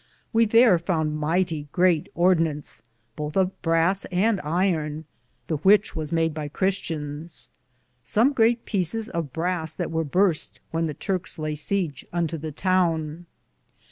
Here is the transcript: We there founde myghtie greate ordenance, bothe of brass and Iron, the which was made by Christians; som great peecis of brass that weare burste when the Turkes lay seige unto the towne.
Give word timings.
We 0.33 0.45
there 0.45 0.79
founde 0.79 1.13
myghtie 1.15 1.67
greate 1.71 2.07
ordenance, 2.15 2.81
bothe 3.15 3.37
of 3.37 3.61
brass 3.61 4.03
and 4.05 4.41
Iron, 4.43 5.05
the 5.45 5.57
which 5.57 5.95
was 5.95 6.11
made 6.11 6.33
by 6.33 6.47
Christians; 6.47 7.51
som 8.01 8.33
great 8.33 8.65
peecis 8.65 9.09
of 9.09 9.31
brass 9.31 9.75
that 9.75 9.91
weare 9.91 10.03
burste 10.03 10.59
when 10.71 10.87
the 10.87 10.95
Turkes 10.95 11.37
lay 11.37 11.53
seige 11.53 12.03
unto 12.11 12.39
the 12.39 12.51
towne. 12.51 13.27